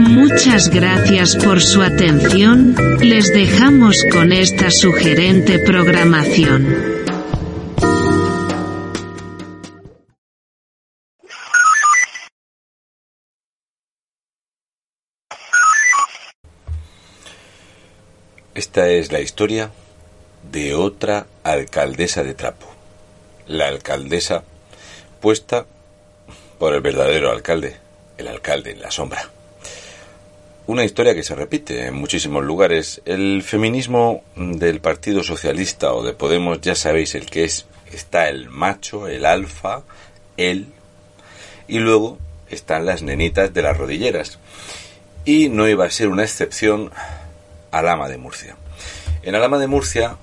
Muchas 0.00 0.70
gracias 0.70 1.36
por 1.36 1.60
su 1.60 1.82
atención, 1.82 2.74
les 3.00 3.32
dejamos 3.32 4.02
con 4.10 4.32
esta 4.32 4.70
sugerente 4.70 5.58
programación. 5.58 7.04
Esta 18.54 18.88
es 18.88 19.12
la 19.12 19.20
historia 19.20 19.70
de 20.50 20.74
otra 20.74 21.26
alcaldesa 21.42 22.22
de 22.22 22.34
trapo. 22.34 22.66
La 23.46 23.68
alcaldesa 23.68 24.44
puesta 25.20 25.66
por 26.58 26.74
el 26.74 26.80
verdadero 26.80 27.30
alcalde, 27.30 27.76
el 28.16 28.28
alcalde 28.28 28.70
en 28.70 28.80
la 28.80 28.90
sombra. 28.90 29.30
Una 30.66 30.82
historia 30.82 31.14
que 31.14 31.22
se 31.22 31.34
repite 31.34 31.88
en 31.88 31.94
muchísimos 31.94 32.42
lugares. 32.42 33.02
El 33.04 33.42
feminismo 33.42 34.24
del 34.34 34.80
Partido 34.80 35.22
Socialista 35.22 35.92
o 35.92 36.02
de 36.02 36.14
Podemos, 36.14 36.62
ya 36.62 36.74
sabéis 36.74 37.14
el 37.14 37.26
que 37.26 37.44
es. 37.44 37.66
Está 37.92 38.30
el 38.30 38.48
macho, 38.48 39.06
el 39.06 39.26
alfa, 39.26 39.82
él, 40.38 40.68
y 41.68 41.80
luego 41.80 42.18
están 42.48 42.86
las 42.86 43.02
nenitas 43.02 43.52
de 43.52 43.60
las 43.60 43.76
rodilleras. 43.76 44.38
Y 45.26 45.50
no 45.50 45.68
iba 45.68 45.84
a 45.84 45.90
ser 45.90 46.08
una 46.08 46.22
excepción 46.22 46.90
Alama 47.70 48.08
de 48.08 48.16
Murcia. 48.16 48.56
En 49.22 49.34
Alama 49.34 49.58
de 49.58 49.66
Murcia 49.66 50.16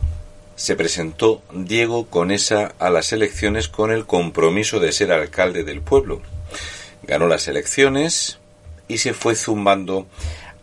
se 0.55 0.75
presentó 0.75 1.43
Diego 1.53 2.07
Conesa 2.07 2.73
a 2.79 2.89
las 2.89 3.13
elecciones 3.13 3.67
con 3.67 3.91
el 3.91 4.07
compromiso 4.07 4.79
de 4.79 4.91
ser 4.91 5.11
alcalde 5.11 5.63
del 5.63 5.81
pueblo. 5.81 6.19
Ganó 7.03 7.27
las 7.27 7.47
elecciones, 7.47 8.40
y 8.91 8.97
se 8.97 9.13
fue 9.13 9.35
zumbando 9.35 10.05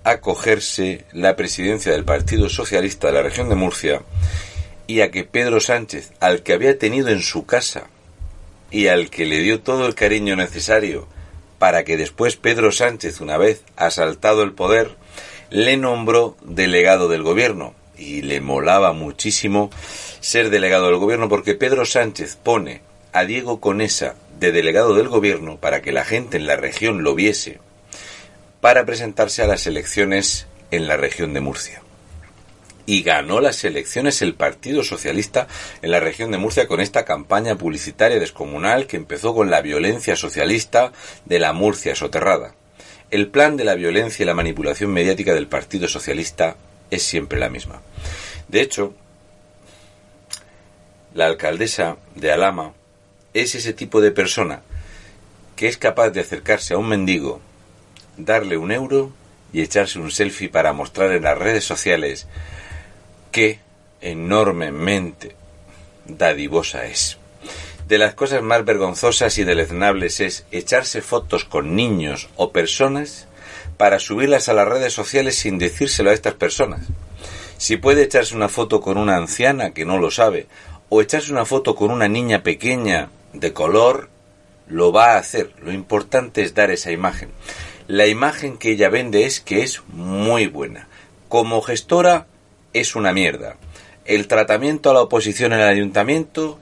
a 0.04 0.20
cogerse 0.20 1.06
la 1.12 1.34
presidencia 1.34 1.92
del 1.92 2.04
Partido 2.04 2.50
Socialista 2.50 3.06
de 3.06 3.14
la 3.14 3.22
región 3.22 3.48
de 3.48 3.54
Murcia 3.54 4.02
y 4.86 5.00
a 5.00 5.10
que 5.10 5.24
Pedro 5.24 5.60
Sánchez, 5.60 6.12
al 6.20 6.42
que 6.42 6.52
había 6.52 6.78
tenido 6.78 7.08
en 7.08 7.22
su 7.22 7.46
casa 7.46 7.88
y 8.70 8.88
al 8.88 9.08
que 9.08 9.24
le 9.24 9.38
dio 9.40 9.60
todo 9.60 9.86
el 9.86 9.94
cariño 9.94 10.36
necesario 10.36 11.08
para 11.58 11.84
que 11.84 11.96
después 11.96 12.36
Pedro 12.36 12.70
Sánchez, 12.70 13.20
una 13.22 13.38
vez 13.38 13.62
asaltado 13.76 14.42
el 14.42 14.52
poder, 14.52 14.96
le 15.50 15.78
nombró 15.78 16.36
delegado 16.42 17.08
del 17.08 17.22
gobierno. 17.22 17.74
Y 17.96 18.22
le 18.22 18.40
molaba 18.40 18.92
muchísimo 18.92 19.70
ser 20.20 20.50
delegado 20.50 20.86
del 20.86 20.98
gobierno 20.98 21.28
porque 21.28 21.54
Pedro 21.54 21.84
Sánchez 21.84 22.36
pone 22.36 22.80
a 23.12 23.24
Diego 23.24 23.58
Conesa 23.58 24.14
de 24.38 24.52
delegado 24.52 24.94
del 24.94 25.08
gobierno 25.08 25.56
para 25.56 25.82
que 25.82 25.90
la 25.90 26.04
gente 26.04 26.36
en 26.36 26.46
la 26.46 26.54
región 26.54 27.02
lo 27.02 27.16
viese 27.16 27.58
para 28.60 28.84
presentarse 28.84 29.42
a 29.42 29.46
las 29.46 29.66
elecciones 29.66 30.46
en 30.70 30.86
la 30.86 30.96
región 30.96 31.32
de 31.34 31.40
Murcia. 31.40 31.82
Y 32.86 33.02
ganó 33.02 33.40
las 33.40 33.64
elecciones 33.64 34.22
el 34.22 34.34
Partido 34.34 34.82
Socialista 34.82 35.46
en 35.82 35.90
la 35.90 36.00
región 36.00 36.30
de 36.30 36.38
Murcia 36.38 36.66
con 36.66 36.80
esta 36.80 37.04
campaña 37.04 37.56
publicitaria 37.56 38.18
descomunal 38.18 38.86
que 38.86 38.96
empezó 38.96 39.34
con 39.34 39.50
la 39.50 39.60
violencia 39.60 40.16
socialista 40.16 40.92
de 41.26 41.38
la 41.38 41.52
Murcia 41.52 41.94
soterrada. 41.94 42.54
El 43.10 43.28
plan 43.28 43.56
de 43.56 43.64
la 43.64 43.74
violencia 43.74 44.22
y 44.22 44.26
la 44.26 44.34
manipulación 44.34 44.90
mediática 44.90 45.34
del 45.34 45.48
Partido 45.48 45.86
Socialista 45.86 46.56
es 46.90 47.02
siempre 47.02 47.38
la 47.38 47.50
misma. 47.50 47.82
De 48.48 48.62
hecho, 48.62 48.94
la 51.14 51.26
alcaldesa 51.26 51.96
de 52.14 52.32
Alama 52.32 52.72
es 53.34 53.54
ese 53.54 53.72
tipo 53.72 54.00
de 54.00 54.10
persona 54.10 54.62
que 55.56 55.68
es 55.68 55.76
capaz 55.76 56.10
de 56.10 56.20
acercarse 56.20 56.74
a 56.74 56.78
un 56.78 56.88
mendigo 56.88 57.40
darle 58.18 58.58
un 58.58 58.72
euro 58.72 59.12
y 59.52 59.62
echarse 59.62 59.98
un 59.98 60.10
selfie 60.10 60.50
para 60.50 60.72
mostrar 60.72 61.12
en 61.12 61.22
las 61.22 61.38
redes 61.38 61.64
sociales 61.64 62.26
qué 63.32 63.60
enormemente 64.00 65.34
dadivosa 66.06 66.86
es. 66.86 67.18
De 67.86 67.96
las 67.96 68.14
cosas 68.14 68.42
más 68.42 68.64
vergonzosas 68.64 69.38
y 69.38 69.44
deleznables 69.44 70.20
es 70.20 70.44
echarse 70.50 71.00
fotos 71.00 71.44
con 71.44 71.74
niños 71.74 72.28
o 72.36 72.52
personas 72.52 73.26
para 73.78 73.98
subirlas 73.98 74.48
a 74.48 74.52
las 74.54 74.68
redes 74.68 74.92
sociales 74.92 75.36
sin 75.36 75.58
decírselo 75.58 76.10
a 76.10 76.14
estas 76.14 76.34
personas. 76.34 76.86
Si 77.56 77.76
puede 77.76 78.02
echarse 78.02 78.36
una 78.36 78.48
foto 78.48 78.80
con 78.80 78.98
una 78.98 79.16
anciana 79.16 79.70
que 79.70 79.86
no 79.86 79.98
lo 79.98 80.10
sabe, 80.10 80.46
o 80.90 81.00
echarse 81.00 81.32
una 81.32 81.44
foto 81.44 81.74
con 81.74 81.90
una 81.90 82.08
niña 82.08 82.42
pequeña 82.42 83.10
de 83.32 83.52
color, 83.52 84.10
lo 84.68 84.92
va 84.92 85.14
a 85.14 85.18
hacer. 85.18 85.52
Lo 85.62 85.72
importante 85.72 86.42
es 86.42 86.54
dar 86.54 86.70
esa 86.70 86.92
imagen 86.92 87.30
la 87.88 88.06
imagen 88.06 88.56
que 88.58 88.70
ella 88.72 88.90
vende 88.90 89.24
es 89.24 89.40
que 89.40 89.62
es 89.62 89.80
muy 89.88 90.46
buena. 90.46 90.86
Como 91.28 91.62
gestora 91.62 92.26
es 92.74 92.94
una 92.94 93.14
mierda. 93.14 93.56
El 94.04 94.28
tratamiento 94.28 94.90
a 94.90 94.94
la 94.94 95.00
oposición 95.00 95.54
en 95.54 95.60
el 95.60 95.68
ayuntamiento, 95.68 96.58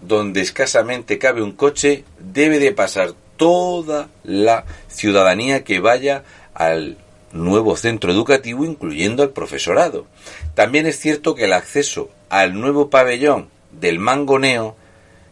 donde 0.00 0.40
escasamente 0.40 1.18
cabe 1.18 1.42
un 1.42 1.52
coche, 1.52 2.04
debe 2.18 2.58
de 2.58 2.72
pasar 2.72 3.14
toda 3.38 4.08
la 4.24 4.66
ciudadanía 4.88 5.64
que 5.64 5.80
vaya 5.80 6.24
al 6.52 6.98
nuevo 7.32 7.76
centro 7.76 8.12
educativo, 8.12 8.66
incluyendo 8.66 9.22
al 9.22 9.30
profesorado. 9.30 10.06
También 10.54 10.86
es 10.86 10.98
cierto 10.98 11.34
que 11.34 11.44
el 11.44 11.54
acceso 11.54 12.10
al 12.28 12.60
nuevo 12.60 12.90
pabellón 12.90 13.48
del 13.72 13.98
Mangoneo 13.98 14.76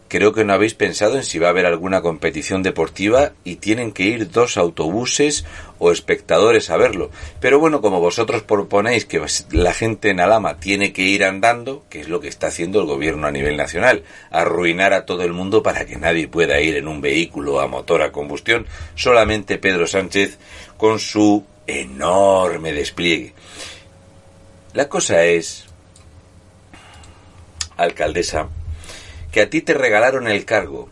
creo 0.07 0.33
que 0.33 0.43
no 0.43 0.53
habéis 0.53 0.73
pensado 0.73 1.17
en 1.17 1.23
si 1.23 1.39
va 1.39 1.47
a 1.47 1.49
haber 1.51 1.65
alguna 1.65 2.01
competición 2.01 2.63
deportiva 2.63 3.33
y 3.43 3.55
tienen 3.55 3.91
que 3.91 4.03
ir 4.03 4.29
dos 4.31 4.57
autobuses 4.57 5.45
o 5.79 5.91
espectadores 5.91 6.69
a 6.69 6.77
verlo. 6.77 7.11
Pero 7.39 7.59
bueno, 7.59 7.81
como 7.81 7.99
vosotros 7.99 8.43
proponéis 8.43 9.05
que 9.05 9.21
la 9.51 9.73
gente 9.73 10.09
en 10.09 10.19
Alama 10.19 10.59
tiene 10.59 10.93
que 10.93 11.03
ir 11.03 11.23
andando, 11.23 11.83
que 11.89 12.01
es 12.01 12.09
lo 12.09 12.19
que 12.19 12.27
está 12.27 12.47
haciendo 12.47 12.79
el 12.79 12.87
gobierno 12.87 13.27
a 13.27 13.31
nivel 13.31 13.57
nacional, 13.57 14.03
arruinar 14.31 14.93
a 14.93 15.05
todo 15.05 15.23
el 15.23 15.33
mundo 15.33 15.63
para 15.63 15.85
que 15.85 15.97
nadie 15.97 16.27
pueda 16.27 16.59
ir 16.61 16.77
en 16.77 16.87
un 16.87 17.01
vehículo 17.01 17.59
a 17.59 17.67
motor 17.67 18.01
a 18.01 18.11
combustión, 18.11 18.65
solamente 18.95 19.57
Pedro 19.57 19.87
Sánchez 19.87 20.37
con 20.77 20.99
su 20.99 21.45
enorme 21.67 22.71
despliegue. 22.73 23.33
La 24.73 24.87
cosa 24.87 25.25
es, 25.25 25.65
alcaldesa, 27.77 28.47
que 29.37 29.43
a 29.43 29.49
ti 29.51 29.61
te 29.61 29.75
regalaron 29.75 30.27
el 30.27 30.45
cargo, 30.45 30.89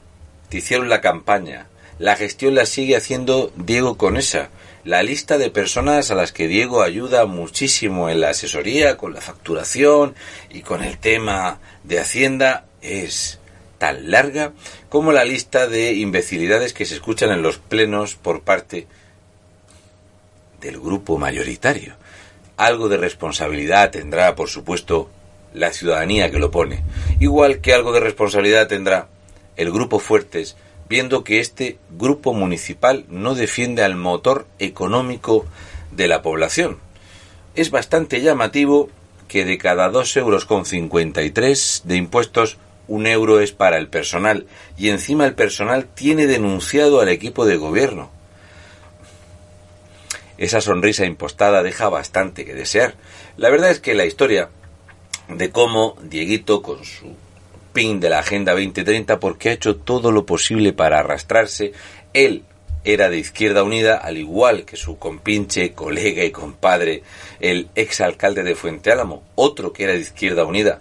te 0.50 0.57
hicieron 0.57 0.88
la 0.88 1.01
campaña, 1.01 1.65
la 1.97 2.15
gestión 2.15 2.53
la 2.53 2.68
sigue 2.68 2.95
haciendo 2.95 3.51
Diego 3.56 3.97
Conesa, 3.97 4.50
la 4.83 5.01
lista 5.01 5.39
de 5.39 5.50
personas 5.50 6.12
a 6.12 6.13
las 6.13 6.31
que 6.31 6.47
Diego 6.47 6.83
ayuda 6.83 7.25
muchísimo 7.25 8.07
en 8.07 8.21
la 8.21 8.30
asesoría, 8.30 8.97
con 8.97 9.15
la 9.15 9.21
facturación 9.21 10.13
y 10.51 10.62
con 10.62 10.83
el 10.83 11.00
tema 11.00 11.57
de 11.86 12.00
Hacienda 12.00 12.65
es 12.83 13.39
tan 13.80 14.12
larga 14.12 14.53
como 14.89 15.12
la 15.12 15.25
lista 15.25 15.65
de 15.65 15.94
imbecilidades 15.94 16.74
que 16.74 16.86
se 16.86 16.94
escuchan 16.94 17.31
en 17.31 17.42
los 17.42 17.57
plenos 17.57 18.13
por 18.13 18.42
parte 18.42 18.86
del 20.62 20.80
grupo 20.80 21.18
mayoritario. 21.18 21.95
Algo 22.57 22.89
de 22.89 22.97
responsabilidad 22.97 23.89
tendrá, 23.89 24.36
por 24.36 24.50
supuesto, 24.50 25.09
la 25.56 25.72
ciudadanía 25.72 26.30
que 26.30 26.40
lo 26.40 26.52
pone, 26.52 26.84
igual 27.19 27.62
que 27.62 27.74
algo 27.74 27.92
de 27.94 28.02
responsabilidad 28.02 28.68
tendrá 28.68 29.07
el 29.56 29.72
grupo 29.72 30.00
Fuertes, 30.00 30.56
viendo 30.90 31.24
que 31.24 31.40
este 31.40 31.78
grupo 31.98 32.34
municipal 32.34 33.06
no 33.10 33.36
defiende 33.36 33.84
al 33.84 33.96
motor 33.96 34.46
económico 34.60 35.46
de 35.92 36.07
la 36.07 36.22
población. 36.22 36.78
Es 37.56 37.72
bastante 37.72 38.22
llamativo 38.22 38.90
que 39.28 39.46
de 39.46 39.57
cada 39.57 39.90
dos 39.90 40.16
euros 40.18 40.46
con 40.46 40.66
53 40.66 41.81
de 41.86 41.96
impuestos, 41.96 42.57
un 42.88 43.07
euro 43.07 43.40
es 43.40 43.52
para 43.52 43.78
el 43.78 43.88
personal, 43.88 44.46
y 44.78 44.90
encima 44.90 45.25
el 45.25 45.34
personal 45.34 45.86
tiene 45.86 46.28
denunciado 46.28 47.00
al 47.00 47.10
equipo 47.10 47.46
de 47.46 47.57
gobierno. 47.57 48.12
Esa 50.38 50.62
sonrisa 50.62 51.06
impostada 51.06 51.63
deja 51.63 51.90
bastante 51.90 52.46
que 52.46 52.54
desear. 52.54 52.96
La 53.38 53.50
verdad 53.50 53.72
es 53.72 53.80
que 53.80 53.96
la 53.96 54.06
historia 54.06 54.50
de 55.27 55.51
cómo 55.51 55.95
Dieguito 56.01 56.62
con 56.62 56.83
su 56.86 57.16
pin 57.74 58.00
de 58.00 58.10
la 58.10 58.19
Agenda 58.19 58.54
2030 58.54 59.19
porque 59.19 59.50
ha 59.50 59.54
hecho 59.54 59.75
todo 59.75 60.12
lo 60.12 60.25
posible 60.25 60.74
para 60.74 61.00
arrastrarse. 61.00 61.74
Él 62.13 62.44
era 62.86 63.10
de 63.10 63.18
Izquierda 63.18 63.63
Unida, 63.63 63.98
al 63.98 64.18
igual 64.18 64.63
que 64.63 64.77
su 64.77 64.98
compinche, 64.98 65.74
colega 65.74 66.24
y 66.24 66.31
compadre, 66.31 67.04
el 67.39 67.68
exalcalde 67.75 68.44
de 68.44 68.56
Fuente 68.56 68.92
Álamo, 68.92 69.24
otro 69.36 69.74
que 69.74 69.86
era 69.86 69.94
de 69.94 70.00
Izquierda 70.00 70.45
Unida, 70.45 70.80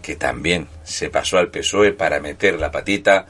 que 0.00 0.16
también 0.16 0.68
se 0.84 1.10
pasó 1.10 1.38
al 1.38 1.50
PSOE 1.50 1.92
para 1.92 2.20
meter 2.20 2.58
la 2.58 2.72
patita. 2.72 3.26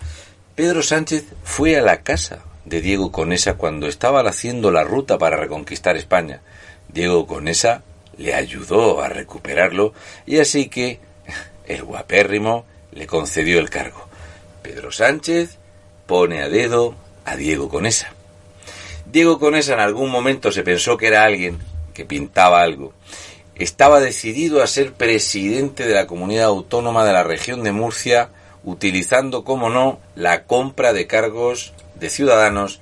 Pedro 0.55 0.83
Sánchez 0.83 1.25
fue 1.43 1.77
a 1.77 1.83
la 1.83 2.03
casa 2.03 2.45
de 2.65 2.81
Diego 2.81 3.11
Conesa 3.11 3.55
cuando 3.55 3.89
estaba 3.89 4.21
haciendo 4.21 4.71
la 4.71 4.85
ruta 4.85 5.19
para 5.19 5.37
reconquistar 5.37 5.97
España. 5.97 6.41
Diego 6.89 7.27
Conesa 7.27 7.83
le 8.19 8.35
ayudó 8.35 9.00
a 9.00 9.09
recuperarlo 9.09 9.93
y 10.26 10.38
así 10.38 10.69
que 10.69 11.00
el 11.67 11.85
guapérrimo 11.85 12.64
le 12.93 13.06
concedió 13.06 13.59
el 13.59 13.70
cargo. 13.70 14.09
Pedro 14.62 14.93
Sánchez 14.93 15.59
pone 16.06 16.43
a 16.43 16.49
dedo 16.49 16.94
a 17.25 17.37
Diego 17.37 17.69
Conesa. 17.69 18.12
Diego 19.06 19.38
Conesa 19.38 19.75
en 19.75 19.81
algún 19.81 20.11
momento 20.11 20.53
se 20.53 20.62
pensó 20.62 20.97
que 20.97 21.09
era 21.09 21.25
alguien 21.25 21.59
que 21.94 22.05
pintaba 22.05 22.62
algo. 22.62 22.93
Estaba 23.55 24.00
decidido 24.00 24.62
a 24.62 24.67
ser 24.67 24.93
presidente 24.93 25.87
de 25.87 25.94
la 25.94 26.06
comunidad 26.06 26.47
autónoma 26.47 27.05
de 27.05 27.12
la 27.12 27.23
región 27.23 27.62
de 27.62 27.73
Murcia, 27.73 28.31
utilizando, 28.65 29.44
como 29.44 29.69
no, 29.69 30.00
la 30.15 30.44
compra 30.44 30.93
de 30.93 31.06
cargos 31.06 31.73
de 31.97 32.08
ciudadanos 32.08 32.81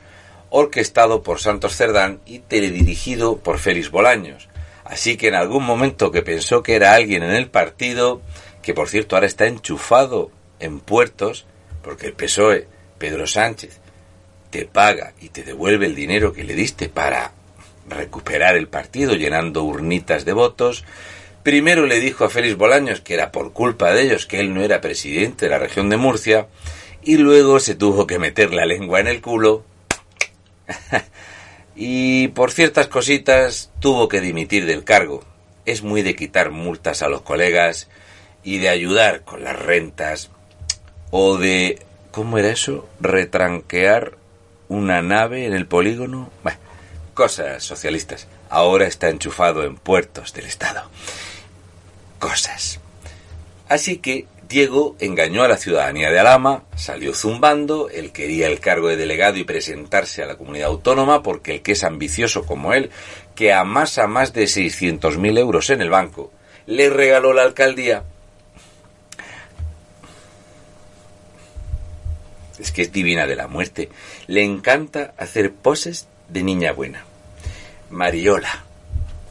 orquestado 0.50 1.22
por 1.22 1.40
Santos 1.40 1.76
Cerdán 1.76 2.20
y 2.26 2.40
teledirigido 2.40 3.38
por 3.38 3.58
Félix 3.58 3.90
Bolaños. 3.90 4.49
Así 4.90 5.16
que 5.16 5.28
en 5.28 5.36
algún 5.36 5.64
momento 5.64 6.10
que 6.10 6.22
pensó 6.22 6.64
que 6.64 6.74
era 6.74 6.94
alguien 6.94 7.22
en 7.22 7.30
el 7.30 7.48
partido, 7.48 8.20
que 8.60 8.74
por 8.74 8.88
cierto 8.88 9.14
ahora 9.14 9.28
está 9.28 9.46
enchufado 9.46 10.32
en 10.58 10.80
puertos, 10.80 11.46
porque 11.80 12.08
el 12.08 12.14
PSOE, 12.14 12.66
Pedro 12.98 13.28
Sánchez, 13.28 13.78
te 14.50 14.66
paga 14.66 15.12
y 15.20 15.28
te 15.28 15.44
devuelve 15.44 15.86
el 15.86 15.94
dinero 15.94 16.32
que 16.32 16.42
le 16.42 16.56
diste 16.56 16.88
para 16.88 17.30
recuperar 17.88 18.56
el 18.56 18.66
partido 18.66 19.14
llenando 19.14 19.62
urnitas 19.62 20.24
de 20.24 20.32
votos, 20.32 20.84
primero 21.44 21.86
le 21.86 22.00
dijo 22.00 22.24
a 22.24 22.28
Félix 22.28 22.56
Bolaños 22.56 23.00
que 23.00 23.14
era 23.14 23.30
por 23.30 23.52
culpa 23.52 23.92
de 23.92 24.02
ellos 24.02 24.26
que 24.26 24.40
él 24.40 24.52
no 24.52 24.64
era 24.64 24.80
presidente 24.80 25.46
de 25.46 25.52
la 25.52 25.58
región 25.60 25.88
de 25.88 25.98
Murcia, 25.98 26.48
y 27.00 27.16
luego 27.16 27.60
se 27.60 27.76
tuvo 27.76 28.08
que 28.08 28.18
meter 28.18 28.52
la 28.52 28.66
lengua 28.66 28.98
en 28.98 29.06
el 29.06 29.20
culo 29.20 29.64
y 31.74 32.28
por 32.28 32.52
ciertas 32.52 32.88
cositas 32.88 33.70
tuvo 33.80 34.08
que 34.08 34.20
dimitir 34.20 34.66
del 34.66 34.84
cargo. 34.84 35.24
Es 35.66 35.82
muy 35.82 36.02
de 36.02 36.16
quitar 36.16 36.50
multas 36.50 37.02
a 37.02 37.08
los 37.08 37.22
colegas 37.22 37.88
y 38.42 38.58
de 38.58 38.68
ayudar 38.68 39.22
con 39.22 39.44
las 39.44 39.58
rentas 39.58 40.30
o 41.10 41.36
de 41.36 41.84
¿cómo 42.10 42.38
era 42.38 42.50
eso? 42.50 42.88
retranquear 43.00 44.16
una 44.68 45.02
nave 45.02 45.46
en 45.46 45.52
el 45.52 45.66
polígono. 45.66 46.30
Bueno, 46.42 46.58
cosas 47.14 47.62
socialistas. 47.62 48.26
Ahora 48.48 48.86
está 48.86 49.08
enchufado 49.08 49.64
en 49.64 49.76
puertos 49.76 50.32
del 50.32 50.46
Estado. 50.46 50.88
Cosas. 52.18 52.80
Así 53.68 53.98
que 53.98 54.26
Diego 54.50 54.96
engañó 54.98 55.44
a 55.44 55.48
la 55.48 55.56
ciudadanía 55.56 56.10
de 56.10 56.18
Alama, 56.18 56.64
salió 56.74 57.14
zumbando, 57.14 57.88
él 57.88 58.10
quería 58.10 58.48
el 58.48 58.58
cargo 58.58 58.88
de 58.88 58.96
delegado 58.96 59.36
y 59.36 59.44
presentarse 59.44 60.24
a 60.24 60.26
la 60.26 60.36
comunidad 60.36 60.70
autónoma 60.70 61.22
porque 61.22 61.54
el 61.54 61.62
que 61.62 61.72
es 61.72 61.84
ambicioso 61.84 62.44
como 62.44 62.74
él, 62.74 62.90
que 63.36 63.52
amasa 63.52 64.08
más 64.08 64.32
de 64.32 64.46
600.000 64.46 65.38
euros 65.38 65.70
en 65.70 65.82
el 65.82 65.88
banco, 65.88 66.32
le 66.66 66.90
regaló 66.90 67.32
la 67.32 67.42
alcaldía. 67.42 68.02
Es 72.58 72.72
que 72.72 72.82
es 72.82 72.90
divina 72.90 73.28
de 73.28 73.36
la 73.36 73.46
muerte. 73.46 73.88
Le 74.26 74.42
encanta 74.42 75.14
hacer 75.16 75.52
poses 75.52 76.08
de 76.28 76.42
niña 76.42 76.72
buena. 76.72 77.04
Mariola. 77.88 78.64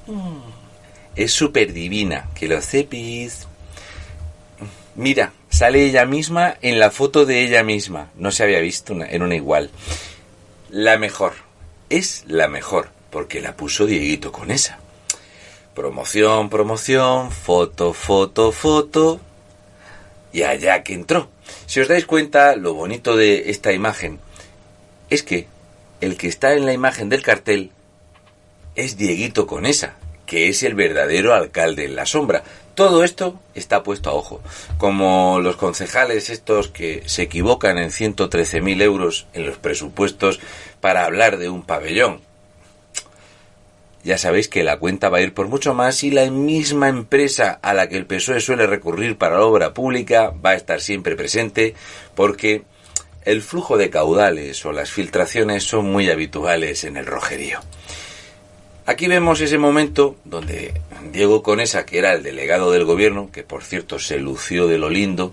Mm. 0.07 0.39
Es 1.17 1.33
súper 1.33 1.73
divina. 1.73 2.29
Que 2.33 2.47
lo 2.47 2.61
cepis. 2.61 3.48
Mira, 4.99 5.31
sale 5.49 5.85
ella 5.85 6.05
misma 6.05 6.57
en 6.61 6.77
la 6.77 6.91
foto 6.91 7.25
de 7.25 7.41
ella 7.41 7.63
misma. 7.63 8.11
No 8.17 8.31
se 8.31 8.43
había 8.43 8.59
visto 8.59 8.91
en 9.01 9.21
una 9.21 9.33
igual. 9.33 9.69
La 10.69 10.97
mejor. 10.97 11.35
Es 11.89 12.25
la 12.27 12.49
mejor, 12.49 12.89
porque 13.09 13.39
la 13.39 13.55
puso 13.55 13.85
Dieguito 13.85 14.33
con 14.33 14.51
esa. 14.51 14.77
Promoción, 15.73 16.49
promoción, 16.49 17.31
foto, 17.31 17.93
foto, 17.93 18.51
foto. 18.51 19.21
Y 20.33 20.43
allá 20.43 20.83
que 20.83 20.95
entró. 20.95 21.29
Si 21.65 21.79
os 21.79 21.87
dais 21.87 22.05
cuenta, 22.05 22.57
lo 22.57 22.73
bonito 22.73 23.15
de 23.15 23.51
esta 23.51 23.71
imagen 23.71 24.19
es 25.09 25.23
que 25.23 25.47
el 26.01 26.17
que 26.17 26.27
está 26.27 26.55
en 26.55 26.65
la 26.65 26.73
imagen 26.73 27.07
del 27.07 27.23
cartel 27.23 27.71
es 28.75 28.97
Dieguito 28.97 29.47
con 29.47 29.65
esa, 29.65 29.95
que 30.25 30.49
es 30.49 30.61
el 30.61 30.73
verdadero 30.73 31.33
alcalde 31.33 31.85
en 31.85 31.95
la 31.95 32.05
sombra. 32.05 32.43
Todo 32.79 33.03
esto 33.03 33.37
está 33.55 33.83
puesto 33.83 34.09
a 34.09 34.13
ojo. 34.13 34.41
Como 34.77 35.41
los 35.41 35.57
concejales 35.57 36.29
estos 36.29 36.69
que 36.69 37.03
se 37.07 37.23
equivocan 37.23 37.77
en 37.77 37.89
113.000 37.89 38.81
euros 38.81 39.27
en 39.33 39.45
los 39.45 39.57
presupuestos 39.57 40.39
para 40.79 41.03
hablar 41.03 41.39
de 41.39 41.49
un 41.49 41.63
pabellón. 41.63 42.21
Ya 44.05 44.17
sabéis 44.17 44.47
que 44.47 44.63
la 44.63 44.79
cuenta 44.79 45.09
va 45.09 45.17
a 45.17 45.21
ir 45.21 45.33
por 45.33 45.49
mucho 45.49 45.73
más 45.73 46.05
y 46.05 46.11
la 46.11 46.31
misma 46.31 46.87
empresa 46.87 47.59
a 47.61 47.73
la 47.73 47.89
que 47.89 47.97
el 47.97 48.05
PSOE 48.05 48.39
suele 48.39 48.65
recurrir 48.65 49.17
para 49.17 49.39
la 49.39 49.43
obra 49.43 49.73
pública 49.73 50.29
va 50.29 50.51
a 50.51 50.55
estar 50.55 50.79
siempre 50.79 51.17
presente 51.17 51.75
porque 52.15 52.63
el 53.25 53.41
flujo 53.41 53.75
de 53.75 53.89
caudales 53.89 54.65
o 54.65 54.71
las 54.71 54.89
filtraciones 54.89 55.65
son 55.65 55.91
muy 55.91 56.09
habituales 56.09 56.85
en 56.85 56.95
el 56.95 57.07
rojerío. 57.07 57.59
Aquí 58.89 59.05
vemos 59.05 59.39
ese 59.39 59.59
momento 59.59 60.15
donde 60.25 60.73
Diego 61.11 61.43
Conesa, 61.43 61.85
que 61.85 61.99
era 61.99 62.13
el 62.13 62.23
delegado 62.23 62.71
del 62.71 62.85
gobierno, 62.85 63.29
que 63.31 63.43
por 63.43 63.63
cierto 63.63 63.99
se 63.99 64.17
lució 64.17 64.65
de 64.65 64.79
lo 64.79 64.89
lindo, 64.89 65.31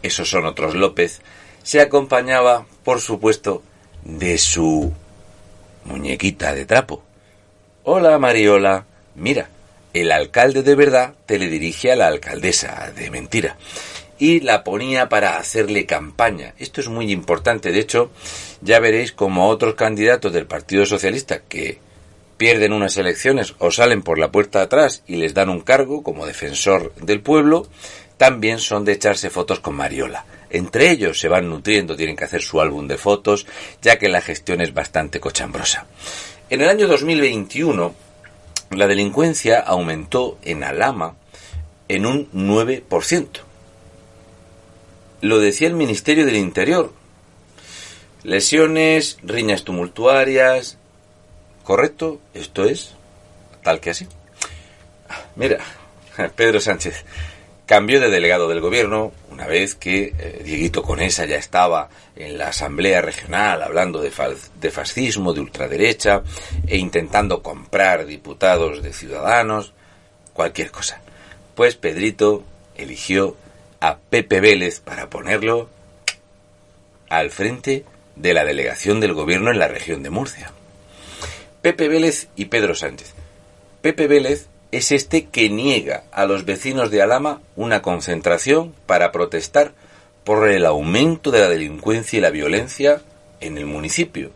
esos 0.00 0.30
son 0.30 0.46
otros 0.46 0.76
López, 0.76 1.22
se 1.64 1.80
acompañaba, 1.80 2.66
por 2.84 3.00
supuesto, 3.00 3.64
de 4.04 4.38
su 4.38 4.92
muñequita 5.86 6.54
de 6.54 6.66
trapo. 6.66 7.02
Hola, 7.82 8.16
Mariola. 8.20 8.86
Mira, 9.16 9.48
el 9.92 10.12
alcalde 10.12 10.62
de 10.62 10.76
verdad 10.76 11.14
te 11.26 11.36
le 11.36 11.48
dirige 11.48 11.90
a 11.90 11.96
la 11.96 12.06
alcaldesa 12.06 12.92
de 12.94 13.10
mentira 13.10 13.56
y 14.20 14.38
la 14.38 14.62
ponía 14.62 15.08
para 15.08 15.36
hacerle 15.36 15.84
campaña. 15.84 16.54
Esto 16.60 16.80
es 16.80 16.88
muy 16.88 17.10
importante. 17.10 17.72
De 17.72 17.80
hecho, 17.80 18.12
ya 18.66 18.80
veréis 18.80 19.12
como 19.12 19.48
otros 19.48 19.76
candidatos 19.76 20.32
del 20.32 20.46
Partido 20.46 20.84
Socialista 20.84 21.40
que 21.48 21.78
pierden 22.36 22.72
unas 22.72 22.96
elecciones 22.96 23.54
o 23.58 23.70
salen 23.70 24.02
por 24.02 24.18
la 24.18 24.32
puerta 24.32 24.58
de 24.58 24.64
atrás 24.64 25.02
y 25.06 25.16
les 25.16 25.34
dan 25.34 25.50
un 25.50 25.60
cargo 25.60 26.02
como 26.02 26.26
defensor 26.26 26.92
del 26.96 27.20
pueblo, 27.20 27.68
también 28.16 28.58
son 28.58 28.84
de 28.84 28.92
echarse 28.92 29.30
fotos 29.30 29.60
con 29.60 29.76
Mariola. 29.76 30.26
Entre 30.50 30.90
ellos 30.90 31.18
se 31.20 31.28
van 31.28 31.48
nutriendo, 31.48 31.96
tienen 31.96 32.16
que 32.16 32.24
hacer 32.24 32.42
su 32.42 32.60
álbum 32.60 32.88
de 32.88 32.98
fotos, 32.98 33.46
ya 33.80 33.98
que 33.98 34.08
la 34.08 34.20
gestión 34.20 34.60
es 34.60 34.74
bastante 34.74 35.20
cochambrosa. 35.20 35.86
En 36.50 36.60
el 36.60 36.68
año 36.68 36.88
2021, 36.88 37.94
la 38.70 38.86
delincuencia 38.88 39.60
aumentó 39.60 40.38
en 40.42 40.64
Alama 40.64 41.14
en 41.88 42.04
un 42.04 42.28
9%. 42.32 43.28
Lo 45.20 45.38
decía 45.38 45.68
el 45.68 45.74
Ministerio 45.74 46.26
del 46.26 46.36
Interior. 46.36 46.92
Lesiones, 48.26 49.18
riñas 49.22 49.62
tumultuarias. 49.62 50.78
¿Correcto? 51.62 52.20
Esto 52.34 52.64
es 52.64 52.92
tal 53.62 53.78
que 53.78 53.90
así. 53.90 54.08
Mira, 55.36 55.58
Pedro 56.34 56.58
Sánchez 56.58 57.04
cambió 57.66 58.00
de 58.00 58.10
delegado 58.10 58.48
del 58.48 58.60
gobierno 58.60 59.12
una 59.30 59.46
vez 59.46 59.76
que 59.76 60.12
eh, 60.18 60.42
Dieguito 60.44 60.82
Conesa 60.82 61.24
ya 61.24 61.36
estaba 61.36 61.88
en 62.16 62.36
la 62.36 62.48
Asamblea 62.48 63.00
Regional 63.00 63.62
hablando 63.62 64.00
de, 64.00 64.10
de 64.60 64.70
fascismo, 64.72 65.32
de 65.32 65.42
ultraderecha 65.42 66.24
e 66.66 66.78
intentando 66.78 67.44
comprar 67.44 68.06
diputados 68.06 68.82
de 68.82 68.92
ciudadanos, 68.92 69.72
cualquier 70.32 70.72
cosa. 70.72 71.00
Pues 71.54 71.76
Pedrito 71.76 72.42
eligió 72.76 73.36
a 73.78 73.98
Pepe 73.98 74.40
Vélez 74.40 74.80
para 74.80 75.08
ponerlo 75.08 75.68
al 77.08 77.30
frente 77.30 77.84
de 78.16 78.34
la 78.34 78.44
delegación 78.44 79.00
del 79.00 79.14
gobierno 79.14 79.50
en 79.50 79.58
la 79.58 79.68
región 79.68 80.02
de 80.02 80.10
Murcia. 80.10 80.50
Pepe 81.62 81.88
Vélez 81.88 82.28
y 82.36 82.46
Pedro 82.46 82.74
Sánchez. 82.74 83.14
Pepe 83.82 84.08
Vélez 84.08 84.48
es 84.72 84.92
este 84.92 85.26
que 85.26 85.48
niega 85.48 86.04
a 86.12 86.26
los 86.26 86.44
vecinos 86.44 86.90
de 86.90 87.02
Alama 87.02 87.40
una 87.54 87.82
concentración 87.82 88.74
para 88.86 89.12
protestar 89.12 89.72
por 90.24 90.48
el 90.48 90.66
aumento 90.66 91.30
de 91.30 91.40
la 91.40 91.48
delincuencia 91.48 92.18
y 92.18 92.20
la 92.20 92.30
violencia 92.30 93.00
en 93.40 93.58
el 93.58 93.66
municipio. 93.66 94.32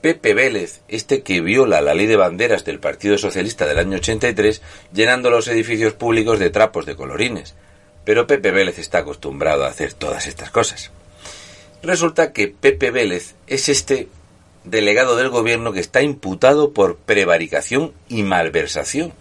Pepe 0.00 0.32
Vélez, 0.32 0.80
este 0.86 1.22
que 1.22 1.40
viola 1.40 1.80
la 1.80 1.94
ley 1.94 2.06
de 2.06 2.16
banderas 2.16 2.64
del 2.64 2.78
Partido 2.78 3.18
Socialista 3.18 3.66
del 3.66 3.80
año 3.80 3.96
83, 3.96 4.62
llenando 4.92 5.28
los 5.28 5.48
edificios 5.48 5.94
públicos 5.94 6.38
de 6.38 6.50
trapos 6.50 6.86
de 6.86 6.94
colorines, 6.94 7.56
pero 8.04 8.28
Pepe 8.28 8.52
Vélez 8.52 8.78
está 8.78 8.98
acostumbrado 8.98 9.64
a 9.64 9.68
hacer 9.68 9.92
todas 9.94 10.28
estas 10.28 10.50
cosas. 10.50 10.92
Resulta 11.82 12.32
que 12.32 12.48
Pepe 12.48 12.90
Vélez 12.90 13.34
es 13.46 13.68
este 13.68 14.08
delegado 14.64 15.16
del 15.16 15.28
gobierno 15.28 15.72
que 15.72 15.80
está 15.80 16.02
imputado 16.02 16.72
por 16.72 16.96
prevaricación 16.96 17.92
y 18.08 18.22
malversación. 18.22 19.12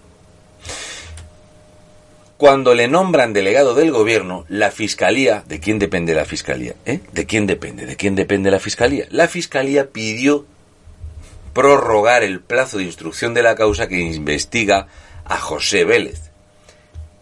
Cuando 2.38 2.76
le 2.76 2.88
nombran 2.88 3.34
delegado 3.34 3.74
del 3.74 3.92
gobierno, 3.92 4.46
la 4.48 4.70
fiscalía, 4.70 5.44
¿de 5.48 5.60
quién 5.60 5.80
depende 5.80 6.14
la 6.14 6.26
fiscalía? 6.26 6.76
¿Eh? 6.86 7.00
¿De 7.12 7.26
quién 7.26 7.48
depende? 7.48 7.88
¿De 7.88 7.96
quién 7.96 8.16
depende 8.16 8.52
la 8.52 8.60
fiscalía? 8.60 9.08
La 9.10 9.28
fiscalía 9.28 9.90
pidió 9.90 10.46
prorrogar 11.54 12.22
el 12.22 12.40
plazo 12.40 12.78
de 12.78 12.84
instrucción 12.84 13.34
de 13.34 13.42
la 13.42 13.56
causa 13.56 13.88
que 13.88 14.00
investiga 14.00 14.88
a 15.26 15.38
José 15.38 15.84
Vélez. 15.84 16.30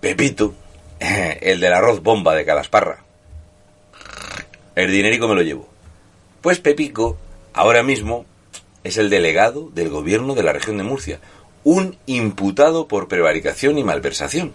Pepito, 0.02 0.54
el 1.00 1.62
del 1.62 1.74
arroz 1.74 2.04
bomba 2.04 2.36
de 2.36 2.44
Calasparra. 2.44 3.05
El 4.76 4.92
dinerico 4.92 5.28
me 5.28 5.36
lo 5.36 5.42
llevo. 5.42 5.70
Pues 6.42 6.60
Pepico, 6.60 7.18
ahora 7.54 7.82
mismo, 7.82 8.26
es 8.84 8.98
el 8.98 9.10
delegado 9.10 9.70
del 9.74 9.90
gobierno 9.90 10.36
de 10.36 10.44
la 10.44 10.54
región 10.54 10.78
de 10.78 10.84
Murcia, 10.84 11.20
un 11.64 11.98
imputado 12.06 12.88
por 12.88 13.08
prevaricación 13.08 13.78
y 13.78 13.84
malversación. 13.84 14.54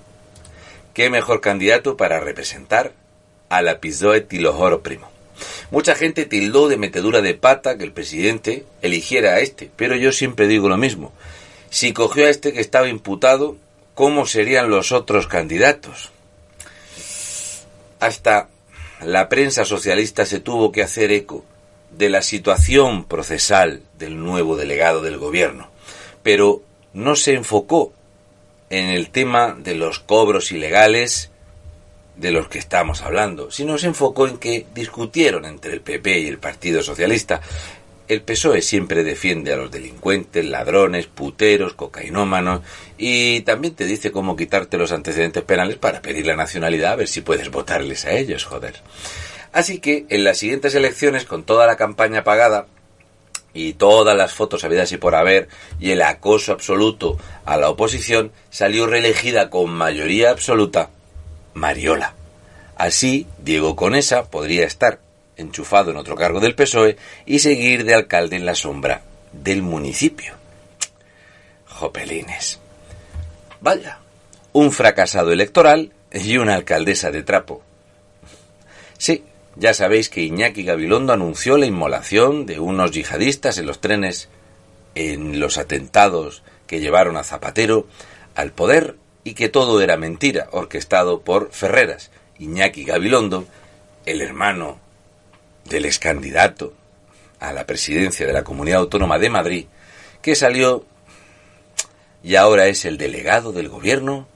¿Qué 0.95 1.09
mejor 1.09 1.41
candidato 1.41 1.97
para 1.97 2.21
representar 2.21 2.93
a 3.49 3.62
la 3.62 3.81
Pisoe 3.81 4.21
Tilojoro 4.21 4.83
Primo? 4.83 5.11
Mucha 5.71 5.95
gente 5.95 6.27
tildó 6.27 6.69
de 6.69 6.77
metedura 6.77 7.23
de 7.23 7.35
pata 7.35 7.79
que 7.79 7.85
el 7.85 7.93
presidente 7.93 8.65
eligiera 8.83 9.35
a 9.35 9.41
este, 9.41 9.71
pero 9.75 9.97
yo 9.97 10.12
siempre 10.12 10.47
digo 10.47 10.69
lo 10.69 10.77
mismo. 10.77 11.12
Si 11.71 11.93
cogió 11.93 12.27
a 12.27 12.31
este 12.31 12.53
que 12.53 12.61
estaba 12.61 12.89
imputado, 12.89 13.57
¿cómo 13.95 14.27
serían 14.27 14.71
los 14.71 14.93
otros 14.93 15.27
candidatos? 15.27 16.11
Hasta 18.00 18.49
la 19.04 19.28
prensa 19.28 19.64
socialista 19.64 20.26
se 20.26 20.40
tuvo 20.40 20.73
que 20.73 20.83
hacer 20.83 21.11
eco 21.12 21.45
de 21.90 22.09
la 22.09 22.23
situación 22.23 23.04
procesal 23.04 23.83
del 23.99 24.19
nuevo 24.19 24.57
delegado 24.57 25.02
del 25.02 25.19
gobierno, 25.19 25.69
pero 26.23 26.62
no 26.92 27.16
se 27.16 27.35
enfocó 27.35 27.92
en 28.69 28.87
el 28.88 29.11
tema 29.11 29.57
de 29.59 29.75
los 29.75 29.99
cobros 29.99 30.52
ilegales 30.52 31.30
de 32.16 32.30
los 32.30 32.49
que 32.49 32.59
estamos 32.59 33.02
hablando, 33.02 33.50
sino 33.50 33.78
se 33.78 33.87
enfocó 33.87 34.28
en 34.28 34.38
que 34.38 34.66
discutieron 34.75 35.45
entre 35.47 35.73
el 35.73 35.80
PP 35.80 36.21
y 36.21 36.28
el 36.28 36.38
Partido 36.38 36.83
Socialista 36.83 37.40
el 38.14 38.23
PSOE 38.23 38.61
siempre 38.61 39.05
defiende 39.05 39.52
a 39.52 39.57
los 39.57 39.71
delincuentes, 39.71 40.45
ladrones, 40.45 41.07
puteros, 41.07 41.75
cocainómanos 41.75 42.62
y 42.99 43.43
también 43.43 43.75
te 43.75 43.85
dice 43.85 44.11
cómo 44.11 44.35
quitarte 44.35 44.79
los 44.79 44.90
antecedentes 44.90 45.45
penales 45.45 45.76
para 45.76 46.02
pedir 46.02 46.26
la 46.26 46.35
nacionalidad 46.35 46.93
a 46.93 46.97
ver 46.97 47.09
si 47.09 47.21
puedes 47.21 47.50
votarles 47.52 48.07
a 48.07 48.12
ellos, 48.12 48.45
joder. 48.45 48.81
Así 49.52 49.79
que 49.79 50.07
en 50.09 50.25
las 50.25 50.38
siguientes 50.38 50.75
elecciones, 50.75 51.25
con 51.25 51.45
toda 51.45 51.69
la 51.69 51.76
campaña 51.76 52.25
pagada 52.25 52.67
y 53.55 53.75
todas 53.75 54.17
las 54.17 54.35
fotos 54.35 54.64
habidas 54.64 54.90
y 54.90 54.97
por 54.97 55.14
haber 55.14 55.49
y 55.79 55.93
el 55.93 56.02
acoso 56.02 56.50
absoluto 56.52 57.17
a 57.45 57.57
la 57.59 57.71
oposición, 57.71 58.33
salió 58.50 58.88
reelegida 58.88 59.50
con 59.50 59.71
mayoría 59.71 60.31
absoluta 60.31 60.90
Mariola. 61.55 62.14
Así, 62.76 63.29
Diego 63.38 63.76
Conesa 63.76 64.31
podría 64.31 64.64
estar 64.67 64.99
enchufado 65.40 65.90
en 65.90 65.97
otro 65.97 66.14
cargo 66.14 66.40
del 66.40 66.54
PSOE 66.54 66.97
y 67.26 67.40
seguir 67.40 67.85
de 67.85 67.94
alcalde 67.94 68.37
en 68.37 68.47
la 68.47 68.54
sombra 68.54 69.02
del 69.32 69.62
municipio. 69.62 70.35
Jopelines. 71.66 72.59
Vaya, 73.61 73.99
un 74.52 74.73
fracasado 74.73 75.32
electoral 75.32 75.92
y 76.12 76.38
una 76.38 76.54
alcaldesa 76.54 77.11
de 77.11 77.23
trapo. 77.23 77.62
Sí, 78.99 79.25
ya 79.56 79.75
sabéis 79.75 80.09
que 80.09 80.23
Iñaki 80.23 80.62
Gabilondo 80.62 81.12
anunció 81.12 81.56
la 81.56 81.66
inmolación 81.66 82.47
de 82.47 82.61
unos 82.61 82.92
yihadistas 82.92 83.59
en 83.59 83.66
los 83.66 83.80
trenes 83.80 84.28
en 84.94 85.40
los 85.40 85.59
atentados 85.59 86.42
que 86.66 86.80
llevaron 86.80 87.16
a 87.16 87.25
Zapatero 87.25 87.87
al 88.35 88.52
poder 88.52 88.97
y 89.25 89.35
que 89.35 89.49
todo 89.49 89.80
era 89.80 89.97
mentira, 89.97 90.49
orquestado 90.52 91.20
por 91.20 91.52
Ferreras. 91.52 92.11
Iñaki 92.38 92.85
Gabilondo, 92.85 93.47
el 94.06 94.23
hermano 94.23 94.78
del 95.64 95.85
ex 95.85 95.99
candidato 95.99 96.75
a 97.38 97.52
la 97.52 97.67
presidencia 97.67 98.26
de 98.26 98.33
la 98.33 98.45
Comunidad 98.45 98.81
Autónoma 98.81 99.19
de 99.19 99.31
Madrid, 99.31 99.67
que 100.23 100.35
salió 100.35 100.85
y 102.23 102.37
ahora 102.37 102.67
es 102.67 102.85
el 102.85 102.99
delegado 102.99 103.52
del 103.52 103.69
gobierno, 103.69 104.26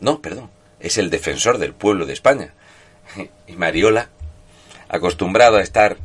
no, 0.00 0.20
perdón, 0.20 0.50
es 0.80 0.98
el 0.98 1.10
defensor 1.10 1.58
del 1.58 1.74
pueblo 1.74 2.06
de 2.06 2.12
España. 2.12 2.54
Y 3.46 3.56
Mariola, 3.56 4.08
acostumbrado 4.88 5.58
a 5.58 5.62
estar 5.62 5.98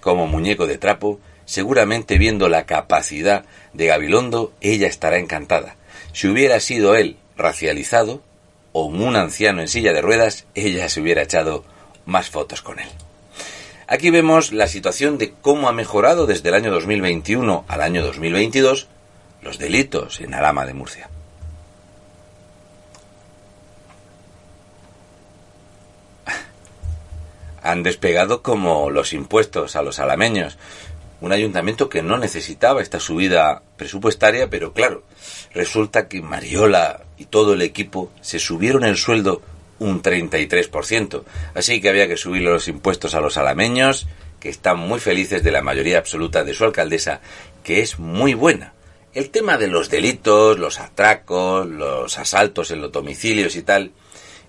como 0.00 0.26
muñeco 0.26 0.66
de 0.66 0.78
trapo, 0.78 1.20
seguramente 1.44 2.16
viendo 2.16 2.48
la 2.48 2.64
capacidad 2.64 3.44
de 3.72 3.86
Gabilondo, 3.86 4.52
ella 4.60 4.86
estará 4.86 5.18
encantada. 5.18 5.76
Si 6.12 6.28
hubiera 6.28 6.60
sido 6.60 6.94
él 6.94 7.16
racializado 7.36 8.22
o 8.72 8.86
un 8.86 9.16
anciano 9.16 9.60
en 9.60 9.68
silla 9.68 9.92
de 9.92 10.00
ruedas, 10.00 10.46
ella 10.54 10.88
se 10.88 11.00
hubiera 11.00 11.22
echado 11.22 11.64
más 12.06 12.30
fotos 12.30 12.62
con 12.62 12.78
él. 12.78 12.88
Aquí 13.86 14.10
vemos 14.10 14.52
la 14.52 14.68
situación 14.68 15.18
de 15.18 15.32
cómo 15.40 15.68
ha 15.68 15.72
mejorado 15.72 16.26
desde 16.26 16.48
el 16.50 16.54
año 16.54 16.70
2021 16.70 17.64
al 17.66 17.80
año 17.80 18.04
2022 18.04 18.86
los 19.42 19.58
delitos 19.58 20.20
en 20.20 20.34
Alama 20.34 20.64
de 20.66 20.74
Murcia. 20.74 21.10
Han 27.62 27.82
despegado 27.82 28.42
como 28.42 28.90
los 28.90 29.12
impuestos 29.12 29.74
a 29.74 29.82
los 29.82 29.98
alameños, 29.98 30.58
un 31.20 31.32
ayuntamiento 31.32 31.88
que 31.88 32.02
no 32.02 32.18
necesitaba 32.18 32.82
esta 32.82 33.00
subida 33.00 33.62
presupuestaria, 33.76 34.48
pero 34.48 34.72
claro, 34.72 35.02
resulta 35.52 36.06
que 36.08 36.22
Mariola 36.22 37.02
y 37.18 37.26
todo 37.26 37.54
el 37.54 37.62
equipo 37.62 38.10
se 38.20 38.38
subieron 38.38 38.84
el 38.84 38.96
sueldo 38.96 39.42
un 39.82 40.02
33%. 40.02 41.22
Así 41.54 41.80
que 41.80 41.88
había 41.88 42.08
que 42.08 42.16
subir 42.16 42.42
los 42.42 42.68
impuestos 42.68 43.14
a 43.14 43.20
los 43.20 43.36
alameños, 43.36 44.06
que 44.40 44.48
están 44.48 44.78
muy 44.78 45.00
felices 45.00 45.42
de 45.42 45.52
la 45.52 45.62
mayoría 45.62 45.98
absoluta 45.98 46.44
de 46.44 46.54
su 46.54 46.64
alcaldesa, 46.64 47.20
que 47.62 47.80
es 47.80 47.98
muy 47.98 48.34
buena. 48.34 48.74
El 49.14 49.30
tema 49.30 49.58
de 49.58 49.68
los 49.68 49.90
delitos, 49.90 50.58
los 50.58 50.80
atracos, 50.80 51.66
los 51.66 52.18
asaltos 52.18 52.70
en 52.70 52.80
los 52.80 52.90
domicilios 52.90 53.56
y 53.56 53.62
tal, 53.62 53.92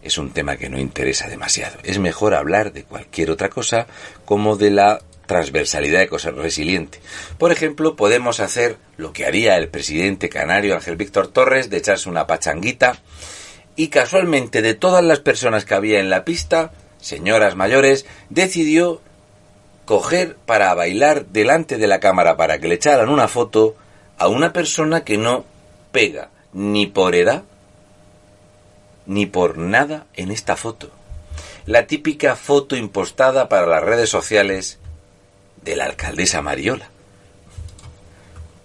es 0.02 0.18
un 0.18 0.32
tema 0.32 0.58
que 0.58 0.70
no 0.70 0.80
interesa 0.80 1.28
demasiado. 1.28 1.78
Es 1.84 2.00
mejor 2.00 2.34
hablar 2.34 2.74
de 2.74 2.84
cualquier 2.84 3.32
otra 3.32 3.50
cosa 3.50 3.88
como 4.26 4.56
de 4.56 4.72
la 4.72 5.02
transversalidad 5.26 6.00
de 6.00 6.08
cosas 6.08 6.36
resiliente. 6.36 7.00
Por 7.38 7.52
ejemplo, 7.52 7.96
podemos 7.96 8.40
hacer 8.40 8.78
lo 8.98 9.14
que 9.14 9.26
haría 9.26 9.58
el 9.58 9.70
presidente 9.70 10.30
canario 10.30 10.76
Ángel 10.76 10.98
Víctor 10.98 11.28
Torres 11.28 11.70
de 11.70 11.78
echarse 11.78 12.10
una 12.10 12.28
pachanguita 12.28 12.98
y 13.76 13.88
casualmente 13.88 14.62
de 14.62 14.74
todas 14.74 15.04
las 15.04 15.20
personas 15.20 15.66
que 15.66 15.74
había 15.74 16.00
en 16.00 16.10
la 16.10 16.26
pista, 16.26 16.72
señoras 17.00 17.56
mayores, 17.56 18.06
decidió 18.30 19.02
coger 19.86 20.36
para 20.46 20.74
bailar 20.74 21.26
delante 21.28 21.78
de 21.78 21.88
la 21.88 22.00
cámara 22.00 22.38
para 22.38 22.60
que 22.60 22.68
le 22.68 22.76
echaran 22.76 23.10
una 23.10 23.28
foto 23.28 23.76
a 24.18 24.28
una 24.28 24.54
persona 24.54 25.04
que 25.04 25.18
no 25.18 25.46
pega 25.92 26.30
ni 26.54 26.88
por 26.88 27.16
edad 27.16 27.44
ni 29.06 29.26
por 29.26 29.58
nada 29.58 30.06
en 30.14 30.32
esta 30.32 30.56
foto. 30.56 30.90
La 31.66 31.88
típica 31.88 32.36
foto 32.36 32.76
impostada 32.76 33.50
para 33.50 33.68
las 33.68 33.84
redes 33.84 34.10
sociales 34.10 34.80
de 35.62 35.76
la 35.76 35.86
alcaldesa 35.86 36.42
Mariola. 36.42 36.90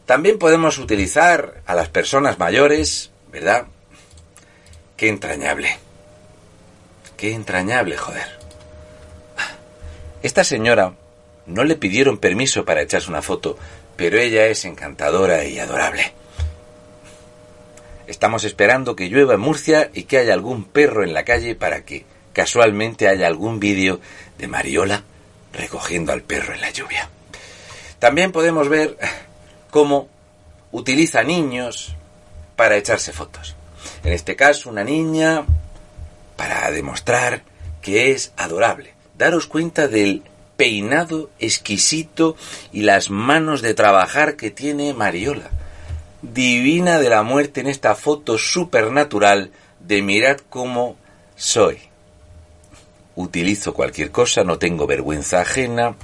También 0.06 0.38
podemos 0.38 0.78
utilizar 0.78 1.62
a 1.66 1.74
las 1.74 1.88
personas 1.88 2.38
mayores, 2.38 3.10
¿verdad? 3.30 3.66
Qué 4.98 5.08
entrañable. 5.08 5.78
Qué 7.16 7.32
entrañable, 7.32 7.96
joder. 7.96 8.26
Esta 10.24 10.42
señora 10.42 10.92
no 11.46 11.62
le 11.62 11.76
pidieron 11.76 12.18
permiso 12.18 12.64
para 12.64 12.82
echarse 12.82 13.08
una 13.08 13.22
foto, 13.22 13.56
pero 13.96 14.18
ella 14.18 14.46
es 14.46 14.64
encantadora 14.64 15.44
y 15.44 15.60
adorable. 15.60 16.12
Estamos 18.08 18.42
esperando 18.42 18.96
que 18.96 19.08
llueva 19.08 19.34
en 19.34 19.40
Murcia 19.40 19.88
y 19.94 20.02
que 20.02 20.18
haya 20.18 20.34
algún 20.34 20.64
perro 20.64 21.04
en 21.04 21.14
la 21.14 21.24
calle 21.24 21.54
para 21.54 21.84
que 21.84 22.04
casualmente 22.32 23.06
haya 23.06 23.28
algún 23.28 23.60
vídeo 23.60 24.00
de 24.36 24.48
Mariola 24.48 25.04
recogiendo 25.52 26.12
al 26.12 26.22
perro 26.22 26.54
en 26.54 26.60
la 26.60 26.70
lluvia. 26.70 27.08
También 28.00 28.32
podemos 28.32 28.68
ver 28.68 28.98
cómo 29.70 30.08
utiliza 30.72 31.22
niños 31.22 31.94
para 32.56 32.76
echarse 32.76 33.12
fotos. 33.12 33.57
En 34.08 34.14
este 34.14 34.36
caso, 34.36 34.70
una 34.70 34.84
niña 34.84 35.44
para 36.34 36.70
demostrar 36.70 37.42
que 37.82 38.10
es 38.10 38.32
adorable. 38.38 38.94
Daros 39.18 39.46
cuenta 39.46 39.86
del 39.86 40.22
peinado 40.56 41.28
exquisito 41.38 42.34
y 42.72 42.84
las 42.84 43.10
manos 43.10 43.60
de 43.60 43.74
trabajar 43.74 44.36
que 44.36 44.50
tiene 44.50 44.94
Mariola. 44.94 45.50
Divina 46.22 46.98
de 46.98 47.10
la 47.10 47.22
muerte 47.22 47.60
en 47.60 47.66
esta 47.66 47.94
foto 47.94 48.38
supernatural 48.38 49.50
de 49.78 50.00
mirad 50.00 50.38
cómo 50.48 50.96
soy. 51.36 51.76
Utilizo 53.14 53.74
cualquier 53.74 54.10
cosa, 54.10 54.42
no 54.42 54.58
tengo 54.58 54.86
vergüenza 54.86 55.42
ajena. 55.42 55.96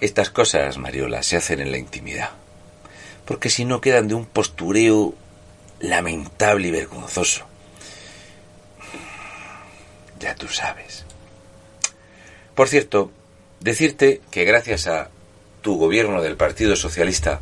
Estas 0.00 0.30
cosas, 0.30 0.78
Mariola, 0.78 1.22
se 1.22 1.36
hacen 1.36 1.60
en 1.60 1.70
la 1.70 1.76
intimidad. 1.76 2.30
Porque 3.26 3.50
si 3.50 3.66
no 3.66 3.82
quedan 3.82 4.08
de 4.08 4.14
un 4.14 4.24
postureo 4.24 5.14
lamentable 5.80 6.68
y 6.68 6.70
vergonzoso. 6.70 7.46
Ya 10.18 10.34
tú 10.34 10.48
sabes. 10.48 11.04
Por 12.54 12.68
cierto, 12.68 13.10
Decirte 13.60 14.22
que 14.30 14.44
gracias 14.44 14.86
a 14.86 15.10
tu 15.60 15.76
gobierno 15.76 16.22
del 16.22 16.36
Partido 16.36 16.76
Socialista 16.76 17.40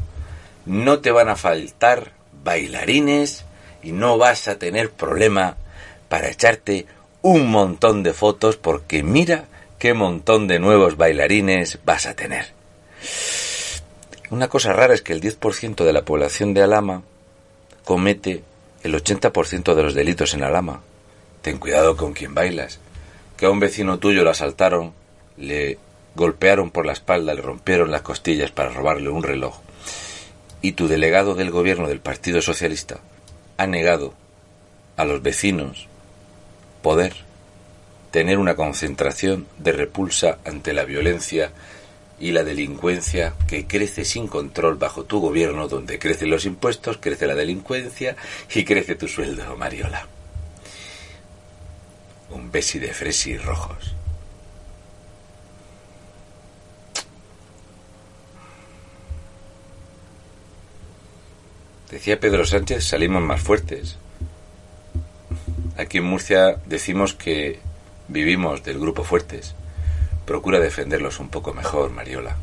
no 0.66 0.98
te 0.98 1.12
van 1.12 1.28
a 1.28 1.36
faltar 1.36 2.10
bailarines 2.42 3.44
y 3.84 3.92
no 3.92 4.18
vas 4.18 4.48
a 4.48 4.58
tener 4.58 4.90
problema 4.90 5.56
para 6.08 6.28
echarte 6.28 6.86
un 7.22 7.48
montón 7.48 8.02
de 8.02 8.14
fotos 8.14 8.56
porque 8.56 9.04
mira 9.04 9.44
qué 9.78 9.94
montón 9.94 10.48
de 10.48 10.58
nuevos 10.58 10.96
bailarines 10.96 11.78
vas 11.84 12.06
a 12.06 12.14
tener. 12.14 12.46
Una 14.30 14.48
cosa 14.48 14.72
rara 14.72 14.94
es 14.94 15.02
que 15.02 15.12
el 15.12 15.20
10% 15.20 15.84
de 15.84 15.92
la 15.92 16.02
población 16.02 16.52
de 16.52 16.62
Alama 16.62 17.02
comete 17.88 18.44
el 18.82 18.94
80% 18.94 19.74
de 19.74 19.82
los 19.82 19.94
delitos 19.94 20.34
en 20.34 20.42
Alama. 20.42 20.82
Ten 21.40 21.56
cuidado 21.56 21.96
con 21.96 22.12
quien 22.12 22.34
bailas. 22.34 22.80
Que 23.38 23.46
a 23.46 23.50
un 23.50 23.60
vecino 23.60 23.98
tuyo 23.98 24.24
lo 24.24 24.28
asaltaron, 24.28 24.92
le 25.38 25.78
golpearon 26.14 26.70
por 26.70 26.84
la 26.84 26.92
espalda, 26.92 27.32
le 27.32 27.40
rompieron 27.40 27.90
las 27.90 28.02
costillas 28.02 28.50
para 28.50 28.68
robarle 28.68 29.08
un 29.08 29.22
reloj. 29.22 29.56
Y 30.60 30.72
tu 30.72 30.86
delegado 30.86 31.34
del 31.34 31.50
gobierno 31.50 31.88
del 31.88 32.00
Partido 32.00 32.42
Socialista 32.42 32.98
ha 33.56 33.66
negado 33.66 34.12
a 34.98 35.06
los 35.06 35.22
vecinos 35.22 35.86
poder 36.82 37.14
tener 38.10 38.36
una 38.36 38.54
concentración 38.54 39.46
de 39.56 39.72
repulsa 39.72 40.36
ante 40.44 40.74
la 40.74 40.84
violencia 40.84 41.52
y 42.20 42.32
la 42.32 42.44
delincuencia 42.44 43.34
que 43.46 43.66
crece 43.66 44.04
sin 44.04 44.26
control 44.26 44.76
bajo 44.76 45.04
tu 45.04 45.20
gobierno, 45.20 45.68
donde 45.68 45.98
crecen 45.98 46.30
los 46.30 46.44
impuestos, 46.44 46.98
crece 46.98 47.26
la 47.26 47.34
delincuencia 47.34 48.16
y 48.54 48.64
crece 48.64 48.94
tu 48.94 49.06
sueldo, 49.08 49.56
Mariola. 49.56 50.06
Un 52.30 52.50
besi 52.50 52.78
de 52.78 52.92
fresi 52.92 53.36
rojos. 53.36 53.94
Decía 61.90 62.20
Pedro 62.20 62.44
Sánchez, 62.44 62.84
salimos 62.84 63.22
más 63.22 63.40
fuertes. 63.40 63.96
Aquí 65.78 65.98
en 65.98 66.04
Murcia 66.04 66.56
decimos 66.66 67.14
que 67.14 67.60
vivimos 68.08 68.62
del 68.62 68.78
grupo 68.78 69.04
fuertes. 69.04 69.54
Procura 70.28 70.60
defenderlos 70.60 71.20
un 71.20 71.30
poco 71.30 71.54
mejor, 71.54 71.88
Mariola. 71.88 72.36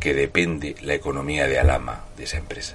Que 0.00 0.12
depende 0.12 0.74
la 0.82 0.94
economía 0.94 1.46
de 1.46 1.60
Alama 1.60 2.00
de 2.16 2.24
esa 2.24 2.36
empresa. 2.36 2.74